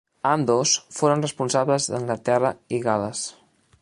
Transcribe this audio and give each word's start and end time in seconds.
Ambdós 0.27 0.71
foren 0.99 1.21
responsables 1.27 1.87
d'Anglaterra 1.91 2.51
i 2.79 2.81
Gal·les. 2.89 3.23